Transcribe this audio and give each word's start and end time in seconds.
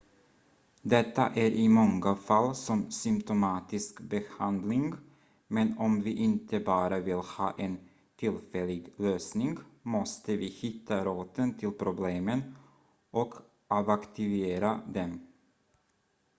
detta 0.81 1.27
är 1.35 1.51
i 1.51 1.69
många 1.69 2.15
fall 2.15 2.55
som 2.55 2.91
symptomatisk 2.91 3.99
behandling 4.01 4.93
men 5.47 5.77
om 5.77 6.01
vi 6.01 6.13
inte 6.13 6.59
bara 6.59 6.99
vill 6.99 7.15
ha 7.17 7.51
en 7.57 7.77
tillfällig 8.15 8.93
lösning 8.97 9.57
måste 9.81 10.37
vi 10.37 10.47
hitta 10.49 11.05
roten 11.05 11.57
till 11.57 11.71
problemen 11.71 12.55
och 13.11 13.33
avaktivera 13.67 14.79
dem 14.87 15.27